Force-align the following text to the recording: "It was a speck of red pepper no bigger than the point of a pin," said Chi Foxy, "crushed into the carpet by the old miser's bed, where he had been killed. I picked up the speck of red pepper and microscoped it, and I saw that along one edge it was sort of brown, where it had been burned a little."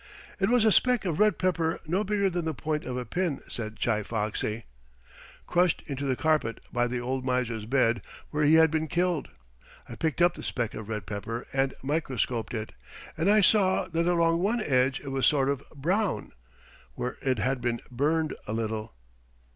"It 0.39 0.49
was 0.49 0.65
a 0.65 0.71
speck 0.71 1.05
of 1.05 1.19
red 1.19 1.37
pepper 1.37 1.79
no 1.85 2.03
bigger 2.03 2.27
than 2.27 2.43
the 2.45 2.55
point 2.55 2.85
of 2.85 2.97
a 2.97 3.05
pin," 3.05 3.39
said 3.47 3.79
Chi 3.79 4.01
Foxy, 4.01 4.65
"crushed 5.45 5.83
into 5.85 6.05
the 6.05 6.15
carpet 6.15 6.59
by 6.73 6.87
the 6.87 6.99
old 6.99 7.23
miser's 7.23 7.67
bed, 7.67 8.01
where 8.31 8.43
he 8.43 8.55
had 8.55 8.71
been 8.71 8.87
killed. 8.87 9.29
I 9.87 9.93
picked 9.93 10.19
up 10.19 10.33
the 10.33 10.41
speck 10.41 10.73
of 10.73 10.89
red 10.89 11.05
pepper 11.05 11.45
and 11.53 11.75
microscoped 11.83 12.55
it, 12.55 12.71
and 13.15 13.29
I 13.29 13.41
saw 13.41 13.87
that 13.89 14.07
along 14.07 14.39
one 14.41 14.59
edge 14.61 14.99
it 15.01 15.09
was 15.09 15.27
sort 15.27 15.49
of 15.49 15.63
brown, 15.69 16.31
where 16.95 17.17
it 17.21 17.37
had 17.37 17.61
been 17.61 17.79
burned 17.91 18.35
a 18.47 18.53
little." 18.53 18.95